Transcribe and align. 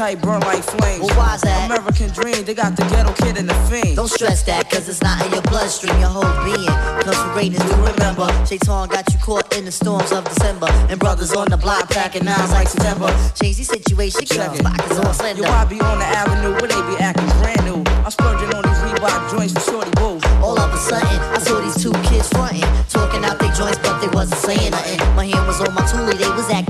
tight 0.00 0.22
burn 0.22 0.40
like 0.40 0.64
flames. 0.64 1.04
Well, 1.04 1.14
why's 1.14 1.42
that? 1.42 1.68
American 1.68 2.08
dream, 2.16 2.42
they 2.48 2.54
got 2.54 2.74
the 2.74 2.88
ghetto 2.88 3.12
kid 3.20 3.36
in 3.36 3.44
the 3.44 3.52
fiend. 3.68 3.96
Don't 3.96 4.08
stress 4.08 4.42
that, 4.44 4.70
cause 4.70 4.88
it's 4.88 5.02
not 5.02 5.20
in 5.26 5.30
your 5.30 5.42
bloodstream, 5.42 5.92
your 6.00 6.08
whole 6.08 6.24
being. 6.40 6.72
Cause 7.04 7.20
for 7.20 7.32
greatness 7.36 7.60
to 7.68 7.76
remember. 7.84 8.24
Shaitan 8.48 8.88
got 8.88 9.04
you 9.12 9.18
caught 9.20 9.52
in 9.52 9.66
the 9.66 9.70
storms 9.70 10.10
of 10.10 10.24
December. 10.24 10.72
And 10.88 10.98
brothers 10.98 11.34
on 11.36 11.50
the 11.50 11.58
block 11.58 11.90
packing 11.90 12.24
nines 12.24 12.50
like 12.50 12.68
September. 12.68 13.12
Change 13.36 13.60
the 13.60 13.64
situation, 13.64 14.24
Check 14.24 14.56
it. 14.56 14.64
pockets 14.64 14.96
on 14.96 15.12
slender. 15.12 15.42
Yo, 15.42 15.50
I 15.52 15.66
be 15.68 15.78
on 15.84 15.98
the 15.98 16.08
avenue 16.08 16.56
where 16.56 16.70
they 16.72 16.80
be 16.88 16.96
acting 16.96 17.28
brand 17.44 17.60
new. 17.68 17.84
I'm 18.00 18.10
splurging 18.10 18.56
on 18.56 18.64
these 18.64 18.80
Reebok 18.80 19.20
joints 19.36 19.52
for 19.52 19.60
shorty 19.68 19.92
boo. 20.00 20.16
All 20.40 20.56
of 20.56 20.72
a 20.72 20.80
sudden, 20.80 21.12
I 21.36 21.38
saw 21.44 21.60
these 21.60 21.76
two 21.76 21.92
kids 22.08 22.26
fronting, 22.32 22.64
talking 22.88 23.22
out 23.28 23.38
their 23.38 23.52
joints, 23.52 23.76
but 23.84 24.00
they 24.00 24.08
wasn't 24.08 24.40
saying 24.40 24.70
nothing. 24.70 24.96
My 25.12 25.26
hand 25.28 25.44
was 25.46 25.60
on 25.60 25.74
my 25.74 25.84
toolie, 25.84 26.16
they 26.16 26.32
was 26.32 26.48
acting 26.48 26.69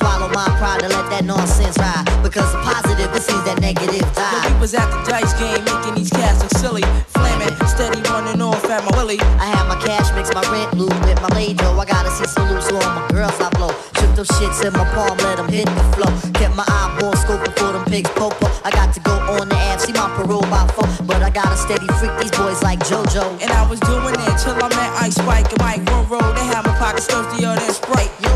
but 0.00 0.12
I 0.12 0.18
swallowed 0.18 0.34
my 0.34 0.46
pride 0.58 0.80
to 0.80 0.88
let 0.88 1.10
that 1.10 1.24
nonsense 1.24 1.76
ride. 1.78 2.04
Because 2.22 2.52
the 2.52 2.58
positive, 2.62 3.12
it 3.14 3.22
seems 3.22 3.44
that 3.44 3.60
negative 3.60 4.06
die. 4.14 4.48
we 4.48 4.60
was 4.60 4.74
at 4.74 4.88
the 4.90 4.98
dice 5.08 5.32
game 5.36 5.64
making 5.64 5.94
these 5.94 6.10
cats 6.10 6.40
look 6.40 6.52
silly. 6.56 6.82
Flaming, 7.12 7.52
steady 7.66 8.00
running 8.08 8.40
off 8.40 8.64
at 8.70 8.84
my 8.84 8.92
willy. 8.96 9.18
I 9.40 9.46
had 9.46 9.66
my 9.68 9.76
cash 9.80 10.12
mix, 10.14 10.32
my 10.34 10.44
rent 10.52 10.74
loot 10.74 10.94
with 11.04 11.20
my 11.20 11.52
dough. 11.56 11.78
I 11.78 11.84
gotta 11.84 12.10
see 12.10 12.26
some 12.26 12.48
loose 12.48 12.70
on 12.72 12.80
my 12.94 13.04
girls 13.10 13.36
I 13.40 13.50
blow. 13.50 13.72
Shook 13.98 14.12
them 14.16 14.26
shits 14.38 14.64
in 14.64 14.72
my 14.72 14.84
palm, 14.94 15.16
let 15.18 15.36
them 15.36 15.48
hit 15.48 15.66
the 15.66 15.84
flow. 15.96 16.12
Kept 16.32 16.54
my 16.56 16.64
eyeball 16.66 17.14
scoping 17.14 17.54
for 17.58 17.72
them 17.72 17.84
pigs 17.86 18.10
popo. 18.16 18.48
I 18.64 18.70
got 18.70 18.94
to 18.94 19.00
go 19.00 19.12
on 19.36 19.48
the 19.48 19.58
app, 19.72 19.80
see 19.80 19.92
my 19.92 20.08
parole 20.16 20.46
by 20.48 20.66
four. 20.72 20.88
But 21.06 21.22
I 21.22 21.30
got 21.30 21.52
a 21.52 21.56
steady 21.56 21.86
freak 21.98 22.12
these 22.20 22.32
boys 22.32 22.62
like 22.62 22.78
JoJo. 22.80 23.42
And 23.42 23.50
I 23.50 23.66
was 23.68 23.80
doing 23.80 24.14
it 24.14 24.34
till 24.40 24.56
I 24.56 24.68
met 24.68 24.90
Ice 25.02 25.16
Spike 25.16 25.50
and 25.52 25.60
Mike 25.60 25.82
Monroe. 25.90 26.32
They 26.34 26.46
had 26.46 26.64
my 26.64 26.74
pockets 26.78 27.06
thirstier 27.06 27.54
than 27.56 27.72
Sprite. 27.72 28.12
Yo, 28.22 28.31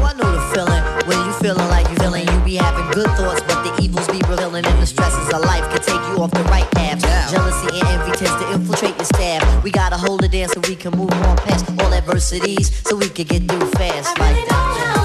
feeling 1.46 1.68
like 1.68 1.88
you 1.88 1.94
feeling. 1.96 2.26
You 2.26 2.40
be 2.40 2.56
having 2.56 2.90
good 2.90 3.06
thoughts, 3.16 3.40
but 3.42 3.62
the 3.62 3.82
evils 3.82 4.08
be 4.08 4.20
revealing, 4.28 4.66
and 4.66 4.82
the 4.82 4.86
stresses 4.86 5.32
of 5.32 5.40
life 5.42 5.62
can 5.70 5.80
take 5.80 6.02
you 6.08 6.22
off 6.22 6.32
the 6.32 6.42
right 6.50 6.68
path. 6.72 7.00
Yeah. 7.04 7.30
Jealousy 7.30 7.68
and 7.78 7.86
envy 7.86 8.12
tends 8.18 8.36
to 8.42 8.52
infiltrate 8.52 8.96
your 8.96 9.04
staff. 9.04 9.62
We 9.62 9.70
gotta 9.70 9.96
hold 9.96 10.24
it 10.24 10.32
down 10.32 10.48
so 10.48 10.60
we 10.66 10.74
can 10.74 10.90
move 10.96 11.12
on 11.12 11.36
past 11.46 11.70
all 11.80 11.94
adversities, 11.94 12.66
so 12.88 12.96
we 12.96 13.08
can 13.08 13.26
get 13.26 13.48
through 13.48 13.70
fast 13.78 14.18
I 14.18 14.22
like 14.22 14.36
really 14.36 14.48
that. 14.48 14.95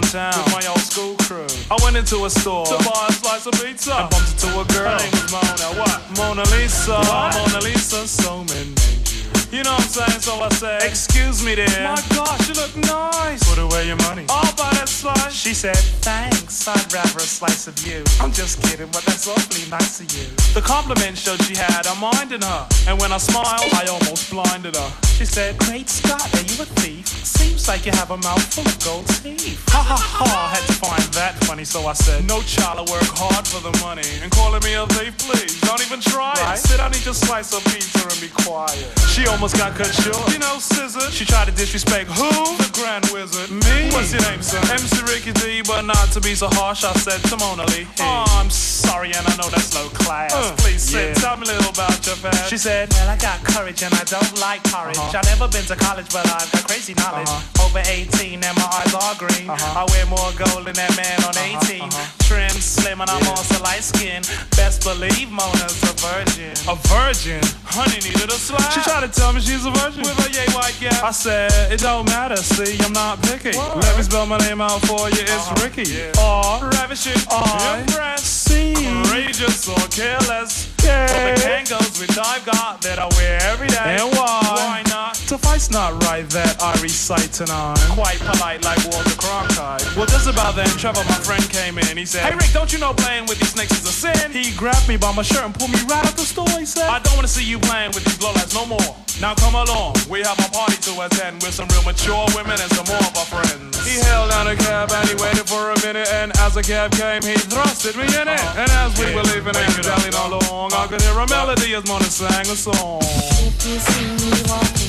Downtown 0.00 0.44
with 0.44 0.52
my 0.52 0.66
old 0.68 0.80
school 0.80 1.14
crew. 1.24 1.46
I 1.70 1.76
went 1.82 1.96
into 1.96 2.24
a 2.24 2.30
store 2.30 2.66
to 2.66 2.76
buy 2.84 3.06
a 3.08 3.12
slice 3.12 3.46
of 3.46 3.54
pizza 3.54 3.94
and 3.94 4.10
bumped 4.10 4.32
into 4.32 4.48
a 4.60 4.64
girl. 4.64 4.92
Her 4.92 4.98
name 4.98 5.12
was 5.12 5.32
Mona. 5.32 5.68
What? 5.80 6.00
Mona 6.16 6.44
Lisa. 6.52 7.00
Mona 7.34 7.60
Lisa. 7.64 7.75
So 9.96 10.02
many. 10.02 10.12
You 10.12 10.26
know 10.26 10.38
what 10.40 10.52
I'm 10.52 10.60
saying? 10.60 10.60
So 10.60 10.66
I 10.66 10.78
said, 10.78 10.82
Excuse 10.82 11.44
me, 11.44 11.54
dear. 11.54 11.66
My 11.82 12.02
gosh, 12.14 12.48
you 12.48 12.54
look 12.54 12.76
nice. 12.76 13.40
Put 13.48 13.58
away 13.58 13.86
your 13.86 13.96
money. 13.96 14.26
I'll 14.28 14.52
buy 14.56 14.70
that 14.76 14.88
slice. 14.88 15.32
She 15.32 15.54
said, 15.54 15.76
Thanks. 16.04 16.68
I'd 16.68 16.92
rather 16.92 17.18
a 17.18 17.20
slice 17.22 17.66
of 17.66 17.78
you. 17.86 18.04
I'm 18.20 18.32
just 18.32 18.60
kidding, 18.62 18.88
but 18.92 19.04
that's 19.06 19.26
awfully 19.26 19.68
nice 19.70 20.00
of 20.00 20.12
you. 20.12 20.26
The 20.52 20.60
compliment 20.60 21.16
showed 21.16 21.40
she 21.44 21.54
had 21.56 21.86
a 21.86 21.94
mind 21.96 22.32
in 22.32 22.42
her. 22.42 22.68
And 22.88 23.00
when 23.00 23.12
I 23.12 23.18
smiled, 23.18 23.72
I 23.72 23.86
almost 23.88 24.30
blinded 24.30 24.76
her. 24.76 24.90
She 25.16 25.24
said, 25.24 25.56
Great 25.58 25.88
Scott, 25.88 26.28
are 26.34 26.44
you 26.44 26.60
a 26.60 26.66
thief? 26.82 27.06
Seems 27.06 27.68
like 27.68 27.86
you 27.86 27.92
have 27.92 28.10
a 28.10 28.18
mouthful 28.18 28.66
of 28.66 28.76
gold 28.84 29.06
teeth. 29.24 29.62
Ha 29.70 29.80
ha 29.80 29.96
ha, 29.96 30.28
I 30.28 30.54
had 30.54 30.64
to 30.66 30.74
find 30.76 31.02
that 31.14 31.34
funny, 31.44 31.64
so 31.64 31.86
I 31.86 31.94
said, 31.94 32.26
No 32.26 32.42
child, 32.42 32.78
I 32.78 32.84
work 32.92 33.08
hard 33.16 33.46
for 33.46 33.64
the 33.64 33.72
money. 33.80 34.04
And 34.20 34.30
calling 34.30 34.62
me 34.62 34.74
a 34.74 34.86
thief, 34.98 35.16
please, 35.16 35.60
don't 35.62 35.80
even 35.80 36.00
try 36.00 36.34
it. 36.36 36.58
Sit 36.58 36.78
down, 36.78 36.92
eat 36.92 37.04
your 37.04 37.14
slice 37.14 37.54
of 37.56 37.64
pizza 37.64 38.04
and 38.04 38.20
be 38.20 38.28
quiet. 38.28 38.84
She 39.08 39.26
almost 39.26 39.56
got 39.56 39.72
cut 39.86 40.02
short. 40.02 40.32
You 40.32 40.38
know, 40.38 40.58
scissor. 40.58 41.10
She 41.10 41.24
tried 41.24 41.46
to 41.46 41.52
disrespect 41.52 42.10
who? 42.10 42.30
The 42.58 42.70
Grand 42.74 43.06
Wizard. 43.12 43.50
Me? 43.50 43.90
What's 43.92 44.12
your 44.12 44.22
name, 44.22 44.42
son? 44.42 44.62
MC 44.70 45.02
Ricky 45.06 45.32
D, 45.32 45.62
but 45.62 45.82
not 45.82 46.10
to 46.12 46.20
be 46.20 46.34
so 46.34 46.48
harsh, 46.52 46.84
I 46.84 46.92
said 46.94 47.22
to 47.30 47.36
Mona 47.36 47.66
Lee. 47.72 47.86
Oh, 48.00 48.24
I'm 48.38 48.50
sorry, 48.50 49.12
and 49.12 49.26
I 49.26 49.36
know 49.36 49.48
that's 49.48 49.74
low 49.74 49.88
class. 49.90 50.32
Uh, 50.34 50.54
Please 50.58 50.82
sit, 50.82 51.16
tell 51.16 51.36
me 51.36 51.44
a 51.44 51.52
little 51.52 51.70
about 51.70 52.04
your 52.06 52.16
past. 52.16 52.50
She 52.50 52.58
said, 52.58 52.90
Well, 52.92 53.10
I 53.10 53.16
got 53.16 53.42
courage 53.44 53.82
and 53.82 53.94
I 53.94 54.04
don't 54.04 54.40
like 54.40 54.62
porridge. 54.64 54.98
Uh-huh. 54.98 55.18
I've 55.18 55.26
never 55.26 55.48
been 55.48 55.64
to 55.66 55.76
college, 55.76 56.10
but 56.12 56.26
I've 56.26 56.50
got 56.52 56.66
crazy 56.66 56.94
knowledge. 56.94 57.28
Uh-huh. 57.28 57.66
Over 57.66 57.82
18 57.84 58.42
and 58.42 58.56
my 58.56 58.68
eyes 58.82 58.94
are 58.94 59.14
green. 59.18 59.50
Uh-huh. 59.50 59.80
I 59.80 59.84
wear 59.92 60.06
more 60.06 60.30
gold 60.36 60.66
than 60.66 60.76
that 60.76 60.94
man 60.96 61.18
on 61.24 61.34
18. 61.62 61.90
Trim, 62.26 62.50
slim, 62.58 63.00
and 63.00 63.10
I'm 63.10 63.26
also 63.28 63.62
light 63.62 63.82
skin. 63.82 64.22
Best 64.56 64.82
believe 64.82 65.30
Mona's 65.30 65.78
a 65.84 65.94
virgin. 66.02 66.54
A 66.66 66.76
virgin? 66.90 67.42
Honey 67.64 68.00
needed 68.02 68.30
a 68.30 68.38
slap. 68.38 68.72
She 68.72 68.80
tried 68.82 69.06
to 69.06 69.12
tell 69.12 69.32
me 69.32 69.40
she's 69.40 69.64
a 69.64 69.75
virgin. 69.78 70.02
With 70.02 70.26
a 70.26 70.30
yay 70.32 70.48
white 70.54 70.76
gap. 70.80 71.02
I 71.04 71.10
said, 71.10 71.72
it 71.72 71.80
don't 71.80 72.06
matter, 72.06 72.36
see, 72.36 72.78
I'm 72.84 72.92
not 72.92 73.22
picky. 73.22 73.56
Let 73.56 73.96
me 73.96 74.02
spell 74.02 74.26
my 74.26 74.38
name 74.38 74.60
out 74.60 74.80
for 74.82 75.08
you, 75.10 75.22
it's 75.22 75.48
uh-huh. 75.48 75.64
Ricky. 75.64 75.86
R, 76.18 76.70
ravishing, 76.70 77.20
I, 77.30 77.80
impress, 77.80 78.22
C, 78.24 78.74
courageous 78.74 79.68
or 79.68 79.80
careless. 79.88 80.72
Yeah. 80.84 81.06
For 81.06 81.40
the 81.40 81.48
Kangols, 81.48 82.00
which 82.00 82.16
I've 82.18 82.44
got, 82.44 82.80
that 82.82 82.98
I 82.98 83.06
wear 83.16 83.40
every 83.42 83.68
day. 83.68 83.98
And 84.00 84.12
why? 84.16 84.45
Why 85.56 85.88
not? 85.88 86.04
Right 86.04 86.28
that 86.36 86.60
I 86.60 86.76
recite 86.84 87.32
tonight. 87.32 87.80
Quite 87.96 88.20
polite 88.20 88.60
like 88.60 88.76
Walter 88.92 89.16
Cronkite. 89.16 89.80
Well, 89.96 90.04
just 90.04 90.28
about 90.28 90.52
then, 90.52 90.68
Trevor, 90.76 91.00
my 91.08 91.16
friend, 91.24 91.40
came 91.48 91.80
in. 91.80 91.96
He 91.96 92.04
said, 92.04 92.28
Hey 92.28 92.36
Rick, 92.36 92.52
don't 92.52 92.68
you 92.68 92.78
know 92.78 92.92
playing 92.92 93.24
with 93.24 93.40
these 93.40 93.56
snakes 93.56 93.72
is 93.72 93.88
a 93.88 93.94
sin? 94.04 94.36
He 94.36 94.52
grabbed 94.52 94.84
me 94.84 95.00
by 95.00 95.16
my 95.16 95.24
shirt 95.24 95.48
and 95.48 95.56
pulled 95.56 95.72
me 95.72 95.80
right 95.88 96.04
out 96.04 96.12
the 96.12 96.28
store. 96.28 96.44
He 96.60 96.68
said, 96.68 96.84
I 96.92 97.00
don't 97.00 97.16
want 97.16 97.24
to 97.24 97.32
see 97.32 97.40
you 97.40 97.56
playing 97.56 97.96
with 97.96 98.04
these 98.04 98.20
lowlights 98.20 98.52
no 98.52 98.68
more. 98.68 98.92
Now 99.16 99.32
come 99.32 99.56
along, 99.56 99.96
we 100.12 100.20
have 100.28 100.36
a 100.36 100.48
party 100.52 100.76
to 100.92 100.92
attend 101.08 101.40
with 101.40 101.56
some 101.56 101.72
real 101.72 101.88
mature 101.88 102.28
women 102.36 102.60
and 102.60 102.68
some 102.76 102.84
more 102.84 103.00
of 103.00 103.16
our 103.16 103.24
friends. 103.24 103.80
He 103.88 103.96
held 104.12 104.36
down 104.36 104.52
a 104.52 104.56
cab 104.60 104.92
and 104.92 105.08
he 105.08 105.16
waited 105.16 105.48
for 105.48 105.72
a 105.72 105.78
minute, 105.80 106.12
and 106.20 106.36
as 106.44 106.52
the 106.52 106.60
cab 106.60 106.92
came, 106.92 107.24
he 107.24 107.32
thrusted 107.48 107.96
me 107.96 108.04
in 108.12 108.28
it. 108.28 108.44
And 108.60 108.68
as 108.84 108.92
we 109.00 109.08
were 109.16 109.24
leaving 109.32 109.56
and 109.56 109.72
dallying 109.80 110.20
along, 110.20 110.76
I 110.76 110.84
could 110.84 111.00
hear 111.00 111.16
a 111.16 111.26
melody 111.32 111.72
as 111.72 111.88
Mona 111.88 112.04
sang 112.12 112.44
a 112.44 112.56
song. 112.60 113.00
If 113.40 113.56
you 113.64 113.80
see 113.80 114.04
me 114.20 114.36
walking 114.52 114.85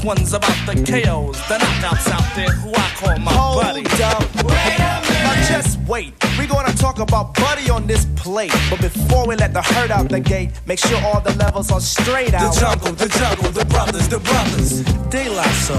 this 0.00 0.06
one's 0.06 0.32
about 0.32 0.66
the 0.66 0.74
KOs, 0.74 1.36
the 1.48 1.58
knockouts 1.58 2.10
out 2.10 2.34
there 2.34 2.50
who 2.50 2.72
I 2.74 2.90
call 2.96 3.18
my 3.18 3.32
buddy. 3.32 3.82
Hold 3.88 4.00
up. 4.00 4.36
Now 4.46 5.34
just 5.48 5.78
wait. 5.80 6.14
We're 6.38 6.46
gonna 6.46 6.72
talk 6.72 6.98
about 7.00 7.34
Buddy 7.34 7.68
on 7.70 7.86
this 7.86 8.06
plate. 8.16 8.52
But 8.70 8.80
before 8.80 9.26
we 9.26 9.36
let 9.36 9.52
the 9.52 9.62
herd 9.62 9.90
out 9.90 10.08
the 10.08 10.20
gate, 10.20 10.52
make 10.66 10.78
sure 10.78 10.98
all 11.02 11.20
the 11.20 11.34
levels 11.34 11.70
are 11.70 11.80
straight 11.80 12.34
out. 12.34 12.54
The 12.54 12.60
jungle, 12.60 12.92
the 12.92 13.08
jungle, 13.08 13.50
the 13.50 13.64
brothers, 13.66 14.08
the 14.08 14.20
brothers. 14.20 14.82
De 15.10 15.28
La 15.28 15.44
Soul, 15.66 15.78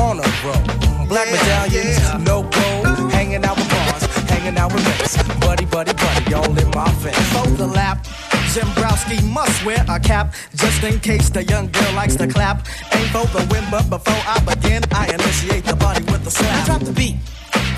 on 0.00 0.20
a 0.20 0.28
roll. 0.44 1.08
Black 1.08 1.28
medallions, 1.30 1.98
no 2.24 2.42
gold. 2.42 3.12
Hanging 3.12 3.44
out 3.44 3.56
with 3.56 3.70
bars, 3.70 4.04
hanging 4.30 4.58
out 4.58 4.72
with 4.72 4.84
mates. 4.84 5.16
Buddy, 5.40 5.64
buddy, 5.64 5.92
buddy, 5.92 6.34
all 6.34 6.58
in 6.58 6.70
my 6.70 6.90
face. 7.02 7.16
For 7.32 7.48
the 7.50 7.66
lap. 7.66 8.06
Zembrowski 8.56 9.22
must 9.34 9.66
wear 9.66 9.84
a 9.86 10.00
cap 10.00 10.32
just 10.54 10.82
in 10.82 10.98
case 11.00 11.28
the 11.28 11.44
young 11.44 11.70
girl 11.70 11.92
likes 11.92 12.16
to 12.16 12.26
clap. 12.26 12.66
Ain't 12.94 13.10
for 13.10 13.26
the 13.26 13.46
win, 13.50 13.62
but 13.70 13.90
before 13.90 14.22
I 14.26 14.40
begin, 14.48 14.82
I 14.92 15.12
initiate 15.12 15.64
the 15.66 15.76
body 15.76 16.02
with 16.04 16.26
a 16.26 16.30
slap. 16.30 16.62
I 16.62 16.64
drop 16.64 16.80
the 16.80 16.92
beat 16.92 17.16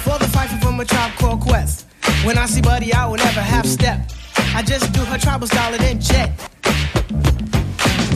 for 0.05 0.17
the 0.21 0.29
fight 0.29 0.51
from 0.63 0.79
a 0.79 0.85
tribe 0.85 1.11
called 1.19 1.41
Quest. 1.41 1.85
When 2.23 2.39
I 2.39 2.47
see 2.47 2.61
Buddy, 2.61 2.95
I 2.95 3.07
will 3.09 3.17
never 3.17 3.41
half 3.41 3.67
step. 3.67 4.09
I 4.55 4.63
just 4.63 4.93
do 4.93 5.01
her 5.01 5.19
tribal 5.19 5.49
style 5.49 5.75
and 5.75 5.83
then 5.83 6.01
jet. 6.01 6.31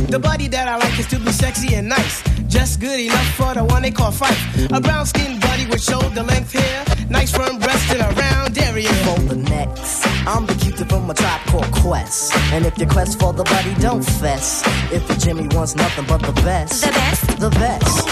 The 0.08 0.20
buddy 0.20 0.46
that 0.46 0.68
I 0.68 0.76
like 0.76 0.96
is 1.00 1.08
to 1.08 1.18
be 1.18 1.32
sexy 1.32 1.74
and 1.74 1.88
nice. 1.88 2.22
Just 2.52 2.80
good 2.80 3.00
enough 3.00 3.34
for 3.34 3.54
the 3.54 3.64
one 3.64 3.80
they 3.80 3.90
call 3.90 4.12
Phife. 4.12 4.76
A 4.76 4.78
brown 4.78 5.06
skinned 5.06 5.40
buddy 5.40 5.64
with 5.64 5.82
shoulder 5.82 6.22
length 6.22 6.52
hair, 6.52 6.84
nice 7.08 7.32
firm 7.34 7.58
breast 7.58 7.90
and 7.90 8.02
a 8.02 8.20
round 8.20 8.58
area. 8.58 8.92
For 9.06 9.18
the 9.20 9.36
next, 9.36 10.06
I'm 10.28 10.44
the 10.44 10.54
cutie 10.56 10.84
from 10.84 11.08
a 11.08 11.14
tribe 11.14 11.40
called 11.46 11.72
Quest. 11.72 12.36
And 12.52 12.66
if 12.66 12.76
your 12.76 12.90
quest 12.90 13.18
for 13.18 13.32
the 13.32 13.44
buddy, 13.44 13.72
don't 13.80 14.02
fess. 14.02 14.62
If 14.92 15.08
the 15.08 15.14
Jimmy 15.14 15.48
wants 15.56 15.74
nothing 15.76 16.04
but 16.06 16.20
the 16.20 16.32
best, 16.42 16.84
the 16.84 16.90
best, 16.92 17.40
the 17.40 17.50
best. 17.50 18.06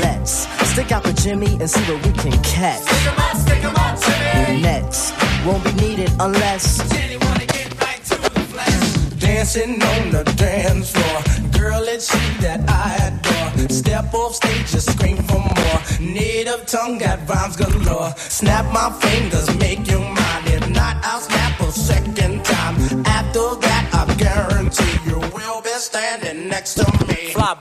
Let's 0.00 0.32
stick 0.72 0.90
out 0.90 1.04
the 1.04 1.12
Jimmy 1.12 1.52
and 1.60 1.70
see 1.70 1.84
what 1.92 2.04
we 2.04 2.12
can 2.14 2.32
catch. 2.42 2.82
Stick 2.82 3.06
'em 3.06 3.18
up, 3.18 3.36
stick 3.36 3.64
'em 3.64 3.76
up, 3.76 3.94
Jimmy. 4.02 4.62
Nets 4.62 5.12
won't 5.46 5.62
be 5.62 5.72
needed 5.74 6.10
unless 6.18 6.82
Jimmy 6.90 7.18
wanna 7.24 7.46
get 7.46 7.68
right 7.80 8.02
to 8.10 8.16
the 8.20 8.30
place. 8.50 8.96
dancing 9.18 9.80
on 9.82 10.10
the 10.10 10.24
dance 10.36 10.90
floor 10.90 11.25
girl, 11.66 11.88
it's 11.88 12.10
she 12.10 12.24
that 12.42 12.60
I 12.68 12.86
adore. 13.08 13.68
Step 13.68 14.14
off 14.14 14.34
stage, 14.34 14.70
just 14.70 14.90
scream 14.92 15.16
for 15.28 15.40
more. 15.40 15.78
Native 16.00 16.66
tongue 16.66 16.98
got 16.98 17.18
rhymes 17.28 17.56
galore. 17.56 18.12
Snap 18.16 18.64
my 18.72 18.88
fingers, 19.00 19.48
make 19.58 19.86
you 19.90 20.00
mine. 20.00 20.44
If 20.56 20.68
not, 20.70 20.96
I'll 21.02 21.20
snap 21.20 21.60
a 21.60 21.70
second 21.72 22.44
time. 22.44 22.74
After 23.06 23.46
that, 23.66 23.84
I 24.00 24.02
guarantee 24.14 24.96
you 25.08 25.18
will 25.18 25.60
be 25.62 25.76
standing 25.88 26.48
next 26.48 26.74
to 26.74 26.86
me. 27.08 27.32
Flop. 27.32 27.58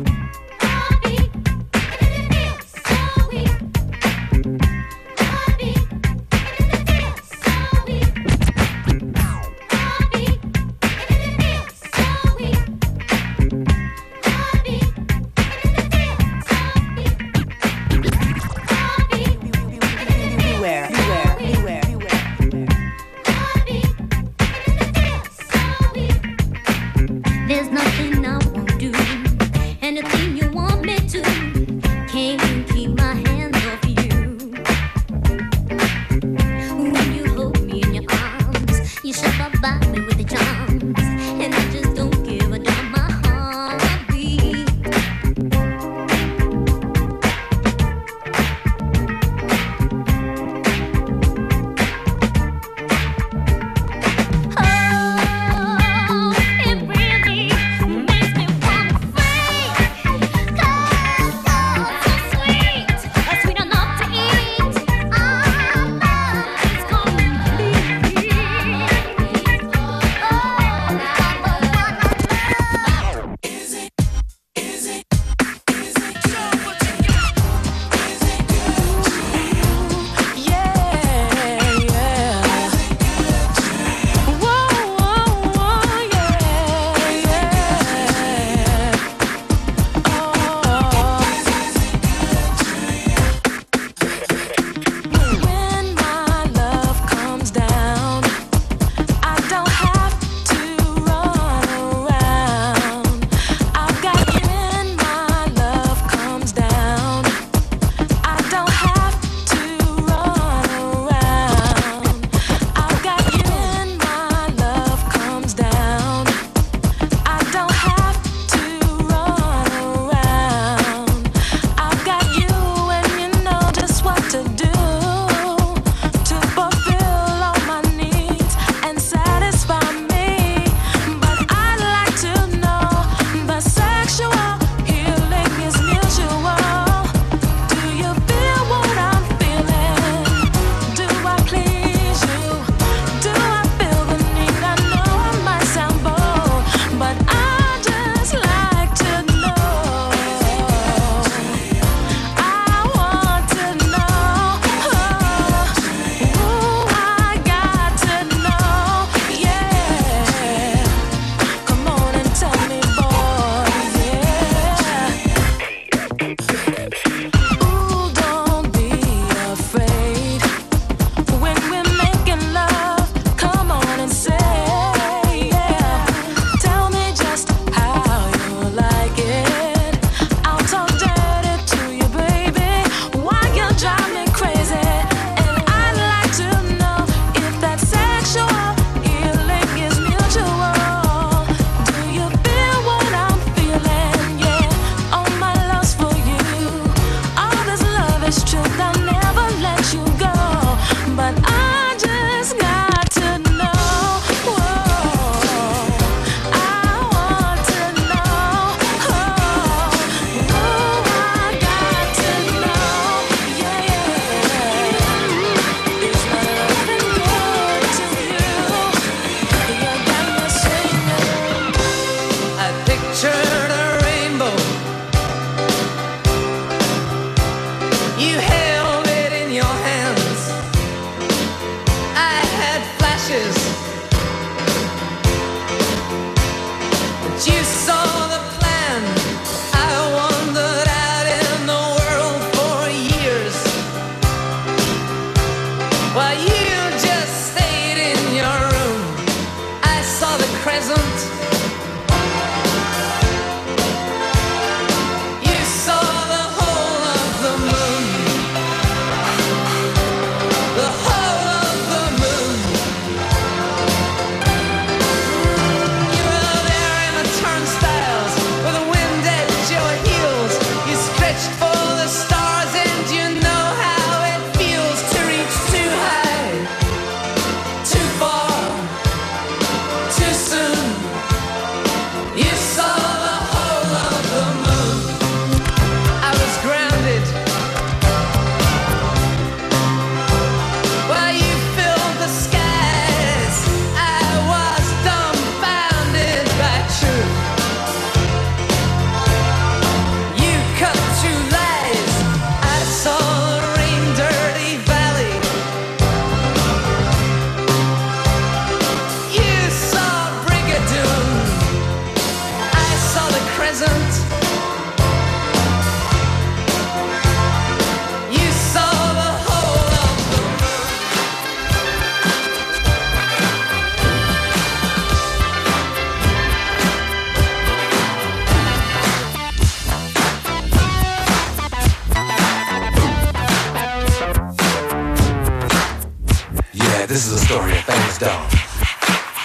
Its 337.12 338.18
dog. 338.18 338.50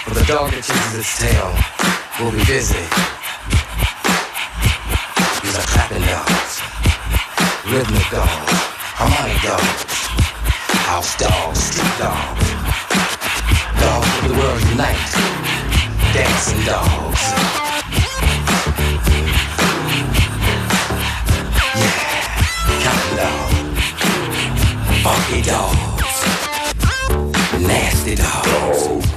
But 0.05 0.15
the 0.15 0.25
dog 0.25 0.49
that 0.49 0.63
chases 0.65 0.97
its 0.97 1.13
tail 1.19 1.53
will 2.17 2.33
be 2.33 2.41
busy. 2.49 2.81
These 5.45 5.57
are 5.59 5.67
clapping 5.69 6.01
dogs, 6.01 6.57
rhythmic 7.69 8.07
dogs, 8.09 8.55
harmonic 8.97 9.37
dogs, 9.45 9.93
house 10.89 11.13
dogs, 11.21 11.59
street 11.61 11.93
dogs, 12.01 12.49
dogs 13.77 14.09
of 14.09 14.25
the 14.25 14.37
world 14.41 14.61
unite, 14.73 14.97
dancing 16.17 16.65
dogs. 16.65 17.21
Yeah, 21.77 22.01
Counting 22.81 23.17
dogs, 23.21 23.85
funky 25.03 25.41
dogs, 25.45 25.90
nasty 28.15 28.15
dogs. 28.15 29.10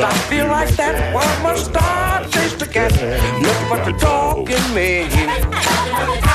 I 0.00 0.12
feel 0.28 0.46
like 0.46 0.76
that? 0.76 1.12
Why 1.12 1.42
must 1.42 1.72
I 1.74 2.24
chase 2.30 2.54
the 2.54 2.66
cat? 2.66 2.92
Nothing 3.42 3.68
but 3.68 3.84
the 3.84 3.92
dog 3.98 4.48
in 4.48 4.74
me. 4.74 6.27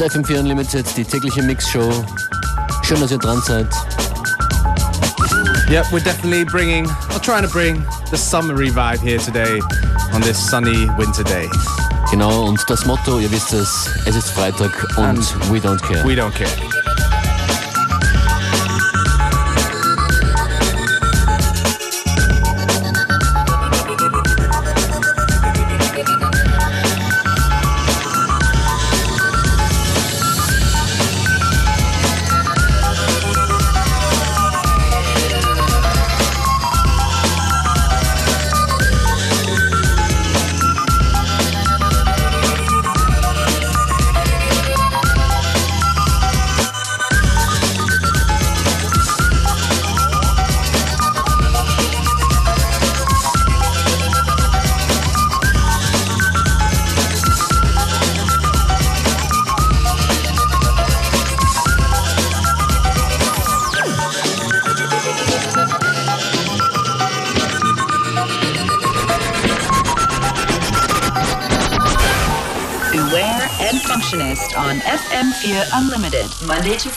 ist 0.00 0.16
FM4 0.16 0.40
Unlimited, 0.40 0.86
die 0.96 1.04
tägliche 1.04 1.42
Schön, 2.82 3.00
dass 3.00 3.10
ihr 3.10 3.18
dran 3.18 3.40
seid. 3.42 3.66
Yep, 5.68 5.86
we're 5.92 6.02
definitely 6.02 6.44
bringing, 6.44 6.86
or 6.86 7.20
trying 7.20 7.42
to 7.42 7.48
bring, 7.48 7.84
the 8.10 8.16
summery 8.16 8.70
vibe 8.70 9.00
here 9.00 9.18
today 9.18 9.60
on 10.12 10.22
this 10.22 10.38
sunny 10.38 10.88
winter 10.96 11.24
day. 11.24 11.48
Genau, 12.10 12.46
und 12.46 12.58
das 12.68 12.86
Motto, 12.86 13.18
ihr 13.18 13.30
wisst 13.30 13.52
es, 13.52 13.88
es 14.06 14.16
ist 14.16 14.30
Freitag 14.30 14.72
und 14.96 15.04
And 15.04 15.52
we 15.52 15.58
don't 15.58 15.80
care. 15.80 16.04
We 16.04 16.14
don't 16.14 16.32
care. 16.32 16.69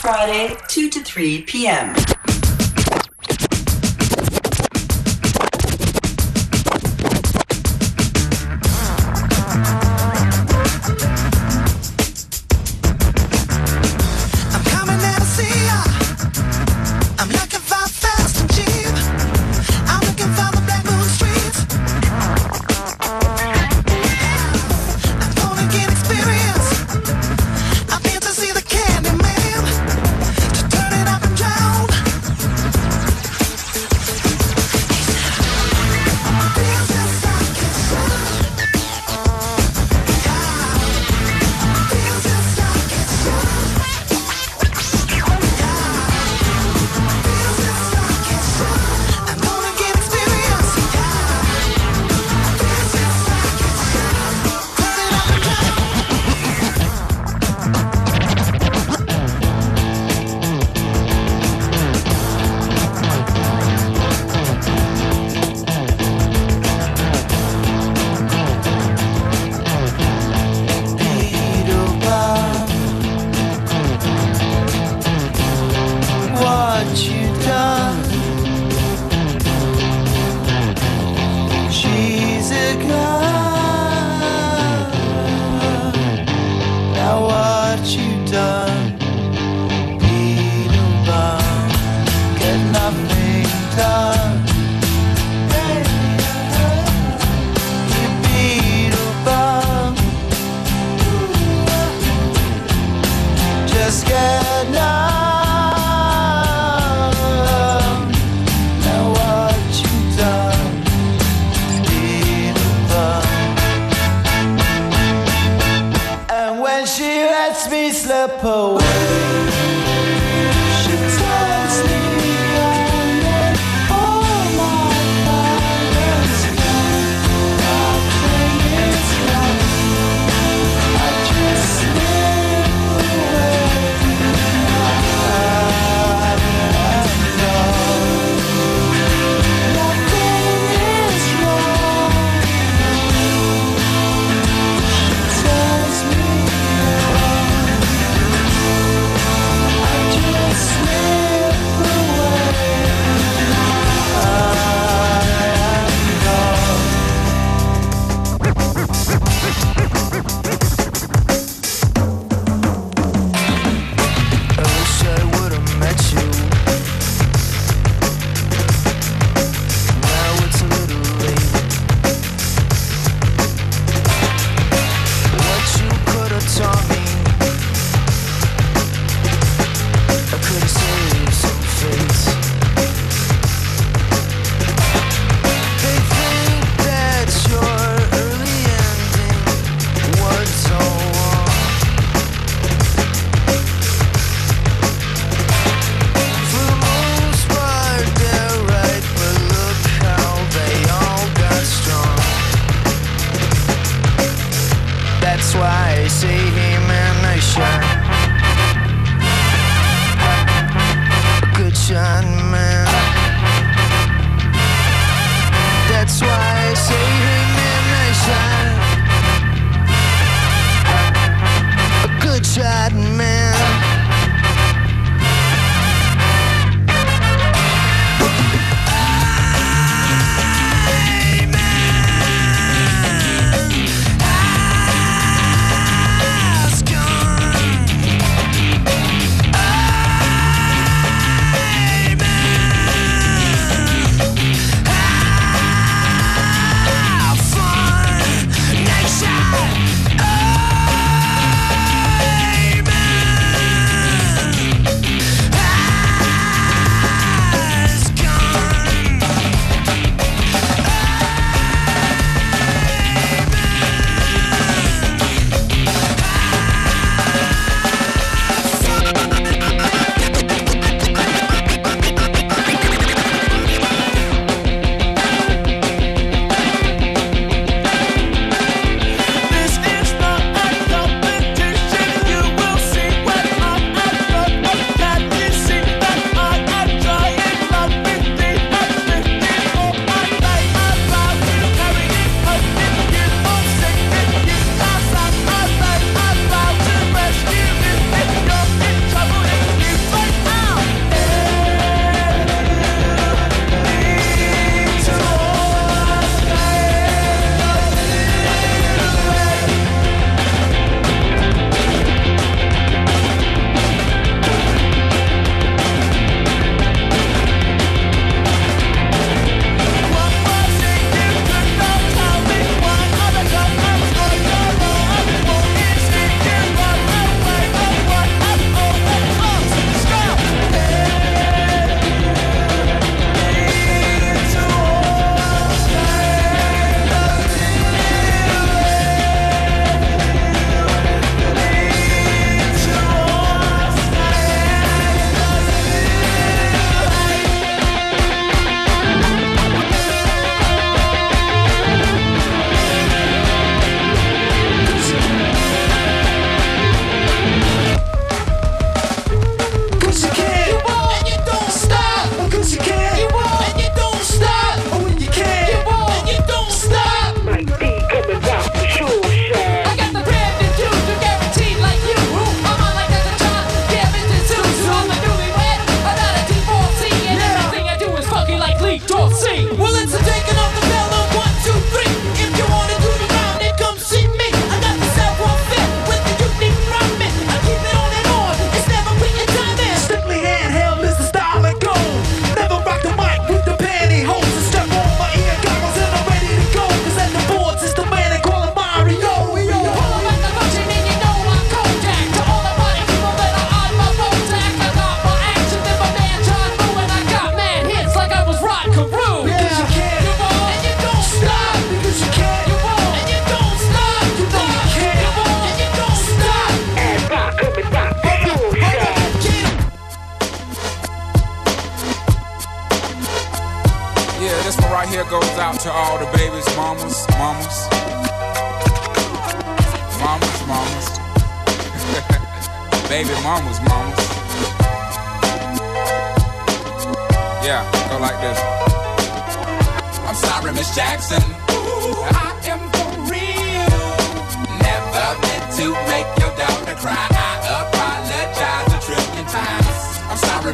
Friday, 0.03 0.57
2 0.67 0.89
to 0.89 0.99
3 0.99 1.43
p.m. 1.43 1.95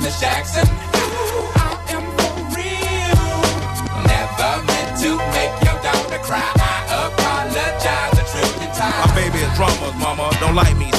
Miss 0.10 0.22
Jackson. 0.22 0.66
Ooh, 0.66 1.54
I 1.54 1.70
am 1.94 2.02
for 2.18 2.34
real. 2.58 3.30
Never 4.10 4.66
meant 4.66 4.98
to 5.04 5.18
make 5.38 5.54
your 5.62 5.78
daughter 5.84 6.18
cry. 6.24 6.52
I 6.58 7.12
apologize 7.14 8.18
a 8.18 8.26
trillion 8.32 8.74
times. 8.74 9.06
My 9.06 9.14
baby 9.14 9.38
is 9.38 9.56
drama, 9.56 9.94
mama. 10.00 10.36
Don't 10.40 10.56
like 10.56 10.76
me. 10.78 10.99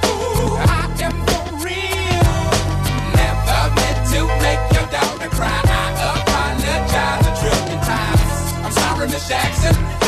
Jackson. 9.31 10.00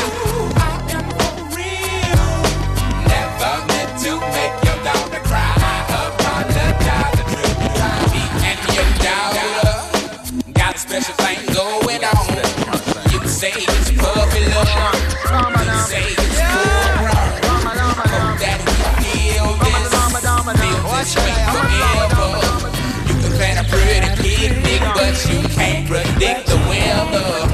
But 25.14 25.32
you 25.32 25.48
can't 25.50 25.86
predict 25.86 26.46
the 26.46 26.56
weather. 26.68 27.53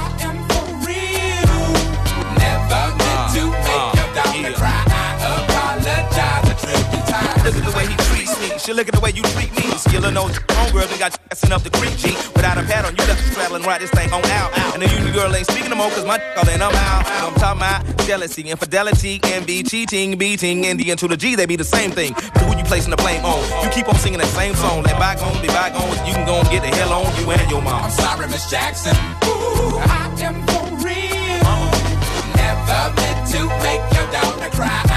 She 8.57 8.73
look 8.73 8.87
at 8.87 8.93
the 8.93 8.99
way 9.01 9.11
you 9.11 9.23
treat 9.33 9.51
me. 9.55 9.69
Skillin' 9.77 10.13
those 10.13 10.37
homegirls 10.57 10.89
and 10.89 10.99
got 10.99 11.17
assin' 11.31 11.51
up 11.51 11.61
the 11.63 11.69
creek, 11.69 11.95
G. 11.97 12.13
Without 12.35 12.57
a 12.57 12.63
pad 12.63 12.85
on, 12.85 12.95
you 12.95 13.03
left 13.05 13.21
straddling 13.31 13.63
right 13.63 13.79
this 13.79 13.91
thing 13.91 14.11
on 14.11 14.23
out. 14.25 14.51
And 14.73 14.81
the 14.81 14.89
union 14.89 15.13
girl 15.13 15.35
ain't 15.35 15.47
speaking 15.47 15.69
no 15.69 15.75
more, 15.75 15.89
cause 15.89 16.05
my 16.05 16.19
all 16.37 16.49
in, 16.49 16.61
I'm 16.61 16.73
out. 16.73 17.05
I'm 17.05 17.33
talking 17.35 17.61
about 17.61 17.81
jealousy, 18.07 18.49
infidelity, 18.49 19.19
envy, 19.23 19.63
cheating, 19.63 20.17
beating, 20.17 20.65
and 20.65 20.79
the 20.79 20.95
to 20.95 21.07
the 21.07 21.17
G, 21.17 21.35
they 21.35 21.45
be 21.45 21.55
the 21.55 21.63
same 21.63 21.91
thing. 21.91 22.13
But 22.33 22.43
who 22.43 22.57
you 22.57 22.63
placing 22.63 22.91
the 22.91 22.97
blame 22.97 23.23
on? 23.25 23.41
You 23.63 23.69
keep 23.71 23.87
on 23.87 23.95
singing 23.95 24.19
that 24.19 24.27
same 24.27 24.55
song. 24.55 24.83
Let 24.83 24.97
bygones 24.97 25.39
be 25.41 25.47
bygones. 25.47 25.97
You 26.07 26.13
can 26.13 26.25
go 26.25 26.35
and 26.39 26.49
get 26.49 26.61
the 26.61 26.75
hell 26.75 26.93
on 26.93 27.05
you 27.19 27.31
and 27.31 27.49
your 27.49 27.61
mom. 27.61 27.83
I'm 27.83 27.91
sorry, 27.91 28.27
Miss 28.27 28.49
Jackson. 28.49 28.95
Ooh, 29.25 29.77
I 29.77 30.09
am 30.21 30.41
for 30.47 30.65
real. 30.85 31.41
Never 32.35 32.81
meant 32.97 33.21
to 33.33 33.41
make 33.63 33.83
your 33.93 34.11
daughter 34.11 34.49
cry. 34.55 34.90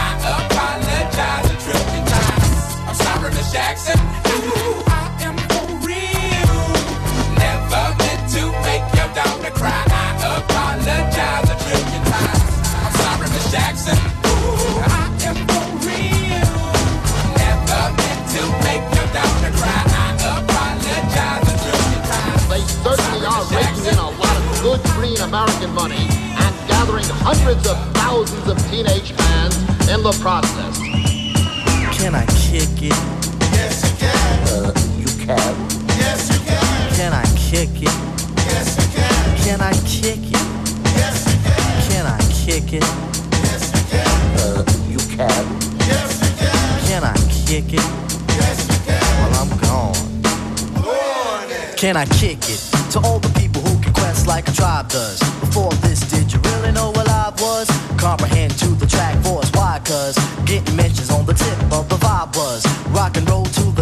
Jackson. 3.55 3.95
Ooh, 3.95 4.83
I 4.91 5.15
am 5.23 5.39
for 5.47 5.63
real. 5.87 6.59
Never 7.39 7.85
meant 8.03 8.27
to 8.35 8.51
make 8.67 8.83
your 8.99 9.07
daughter 9.15 9.55
cry. 9.55 9.79
I 9.95 10.43
apologize 10.43 11.47
a 11.47 11.57
trillion 11.63 12.03
times. 12.03 12.43
I'm 12.83 12.91
sorry, 12.99 13.31
Miss 13.31 13.47
Jackson. 13.55 13.95
Ooh, 14.27 14.83
I 14.91 15.07
am 15.31 15.39
for 15.47 15.71
real. 15.87 16.51
Never 17.39 17.83
meant 17.95 18.23
to 18.35 18.43
make 18.67 18.83
your 18.91 19.07
daughter 19.15 19.53
cry. 19.55 19.83
I 19.87 20.19
apologize 20.35 21.47
a 21.47 21.57
trillion 21.63 22.03
times. 22.11 22.43
They 22.51 22.63
certainly 22.83 23.23
are 23.23 23.45
raking 23.55 23.87
in 23.87 23.99
a 24.03 24.11
lot 24.19 24.35
of 24.35 24.45
good 24.67 24.83
green 24.99 25.23
American 25.23 25.71
money 25.79 26.11
and 26.11 26.53
gathering 26.67 27.07
hundreds 27.23 27.71
of 27.71 27.79
thousands 27.95 28.51
of 28.51 28.59
teenage 28.67 29.13
fans 29.15 29.55
in 29.87 30.03
the 30.03 30.11
process. 30.19 30.75
Can 31.95 32.17
I 32.17 32.27
kick 32.35 32.83
it? 32.83 33.34
Can. 35.27 35.55
Yes, 35.97 36.29
you 36.29 36.39
can. 36.45 36.95
Can 36.97 37.12
I 37.12 37.25
kick 37.35 37.70
it? 37.81 37.97
Yes, 38.45 38.77
you 38.77 38.87
can. 38.93 39.37
Can 39.45 39.61
I 39.61 39.72
kick 39.89 40.20
it? 40.20 40.45
Yes, 40.97 41.25
you 41.31 41.39
can. 41.45 41.89
Can 41.89 42.07
I 42.07 42.18
kick 42.45 42.72
it? 42.75 42.85
Yes, 43.41 43.72
you 43.72 43.83
can. 43.89 44.09
Uh, 44.39 44.64
you 44.93 45.01
can. 45.16 45.45
Yes, 45.89 46.20
you 46.20 46.33
can. 46.37 46.81
Can 46.89 47.05
I 47.05 47.16
kick 47.47 47.72
it? 47.72 47.87
Yes, 48.37 48.68
you 48.68 48.79
can. 48.85 49.01
Well, 49.18 49.33
I'm 49.41 49.53
gone. 49.64 49.95
Can 51.77 51.97
I 51.97 52.05
kick 52.07 52.39
it 52.49 52.61
to 52.93 53.01
all 53.01 53.18
the 53.18 53.33
people 53.41 53.62
who 53.62 53.81
can 53.83 53.93
quest 53.93 54.27
like 54.27 54.49
a 54.49 54.53
tribe 54.53 54.89
does? 54.89 55.18
Before 55.41 55.72
this, 55.85 56.01
did 56.01 56.33
you 56.33 56.39
really 56.41 56.72
know 56.72 56.91
what 56.91 57.09
I 57.09 57.31
was? 57.41 57.68
Comprehend 57.99 58.59
to 58.59 58.68
the 58.68 58.87
track 58.87 59.16
force, 59.25 59.51
why? 59.53 59.81
Cause 59.85 60.16
getting 60.45 60.77
mentions 60.77 61.11
on 61.11 61.25
the 61.27 61.35
tip 61.35 61.59
of 61.72 61.89
the 61.89 61.97
vibe 61.97 62.37
was 62.37 62.64
rock 62.91 63.16
and 63.16 63.29
roll 63.29 63.45
to 63.45 63.74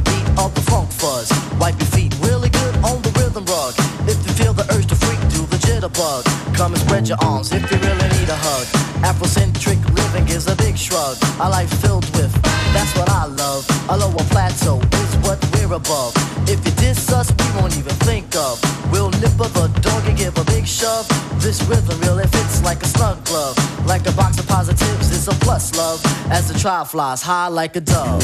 spread 6.93 7.09
your 7.09 7.17
arms 7.23 7.51
if 7.53 7.63
you 7.71 7.79
really 7.79 8.09
need 8.19 8.29
a 8.29 8.37
hug. 8.37 8.67
Afrocentric 9.01 9.81
living 9.97 10.29
is 10.29 10.47
a 10.47 10.55
big 10.57 10.77
shrug. 10.77 11.17
A 11.41 11.49
life 11.49 11.73
filled 11.81 12.05
with, 12.17 12.31
that's 12.75 12.93
what 12.99 13.09
I 13.09 13.25
love. 13.25 13.65
A 13.89 13.97
lower 13.97 14.25
plateau 14.29 14.79
is 15.01 15.17
what 15.25 15.39
we're 15.55 15.73
above. 15.73 16.13
If 16.47 16.63
you 16.67 16.73
diss 16.73 17.11
us, 17.11 17.33
we 17.33 17.47
won't 17.59 17.79
even 17.79 17.97
think 18.05 18.37
of. 18.37 18.61
We'll 18.93 19.11
nip 19.23 19.41
of 19.41 19.55
the 19.55 19.69
dog 19.81 20.05
and 20.07 20.19
give 20.19 20.37
a 20.37 20.45
big 20.45 20.67
shove. 20.67 21.09
This 21.41 21.63
rhythm 21.63 21.99
really 22.01 22.27
fits 22.27 22.63
like 22.63 22.83
a 22.83 22.87
snug 22.87 23.25
glove. 23.25 23.57
Like 23.87 24.07
a 24.07 24.13
box 24.13 24.39
of 24.39 24.47
positives, 24.47 25.11
it's 25.17 25.29
a 25.29 25.35
plus 25.45 25.75
love. 25.79 25.99
As 26.31 26.53
the 26.53 26.59
Tribe 26.59 26.89
flies 26.89 27.23
high 27.23 27.49
like 27.49 27.75
a 27.77 27.81
dove. 27.81 28.21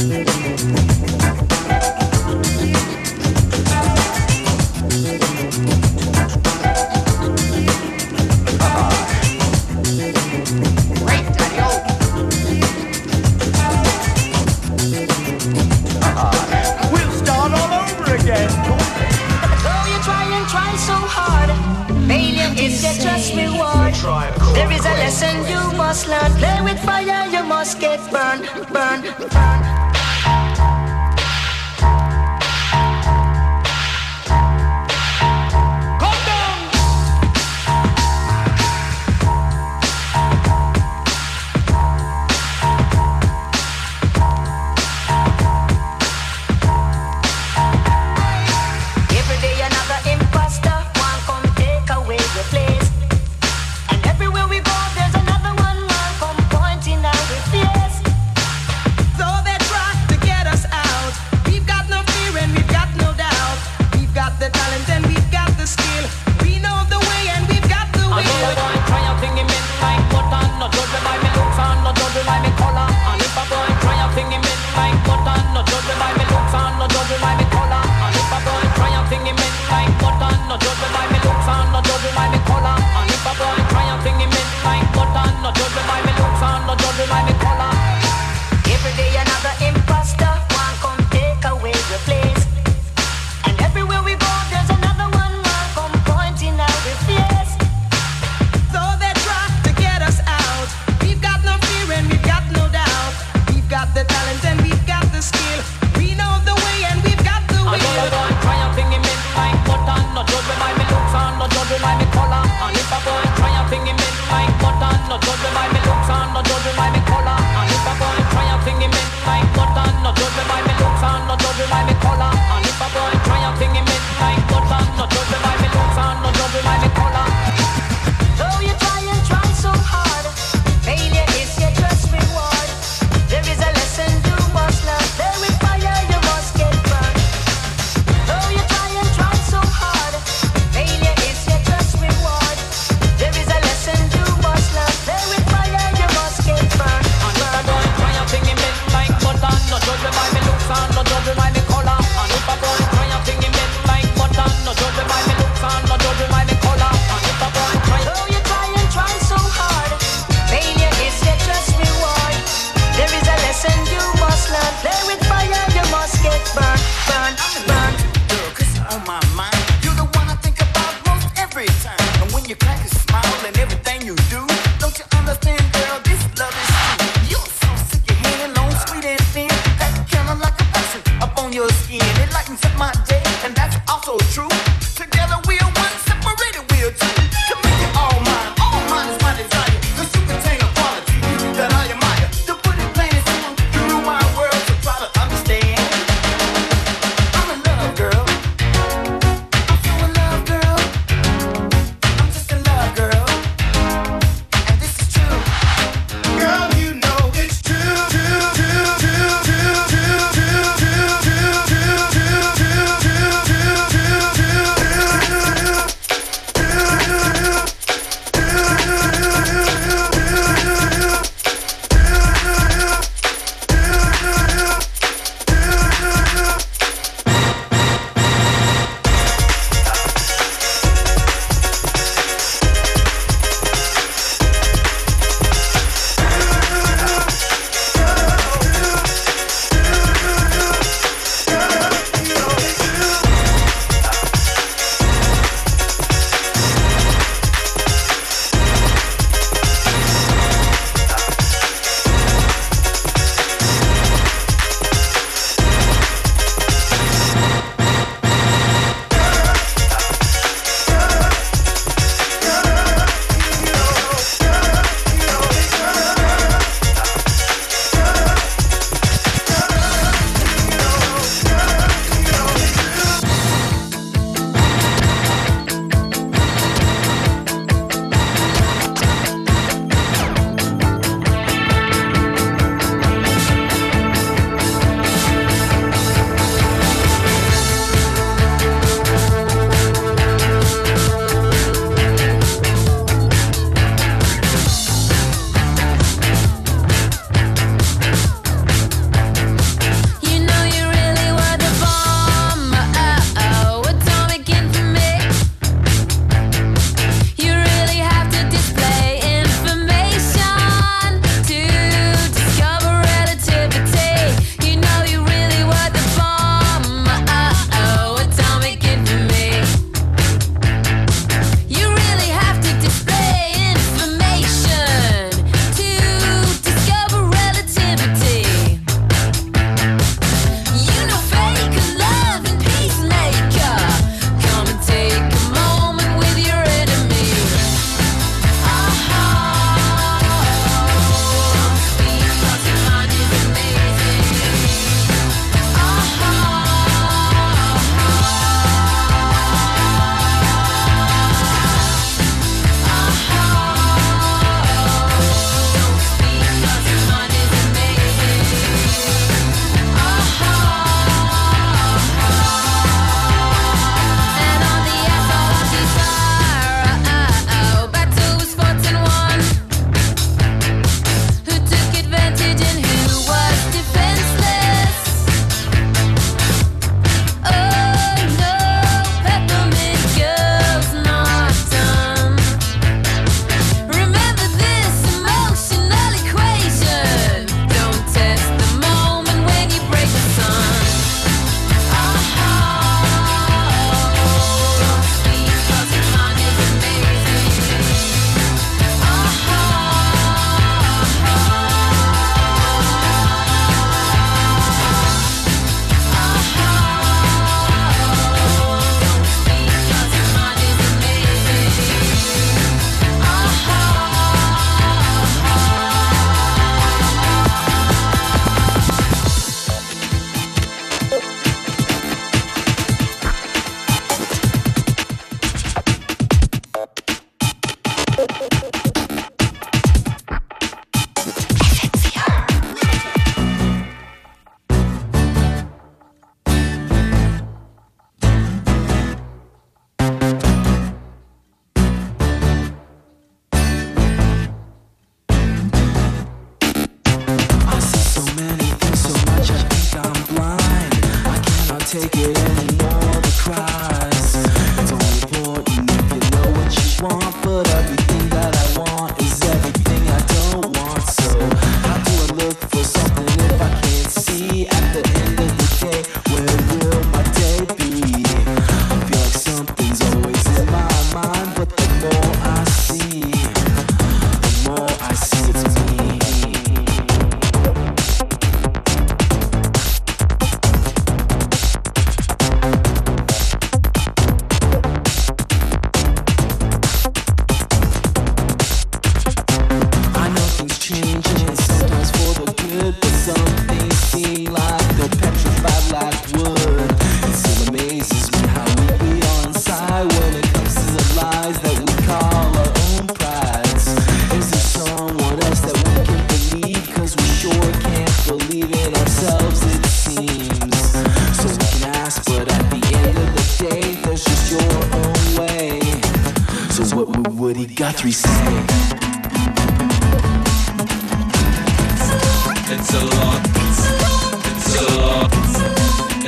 Play 26.38 26.60
with 26.62 26.78
fire, 26.84 27.28
you 27.30 27.42
must 27.44 27.80
get 27.80 28.00
burned, 28.10 28.46
burn, 28.72 29.02
burn. 29.30 29.87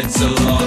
It's 0.03 0.23
a 0.23 0.29
lot. 0.45 0.60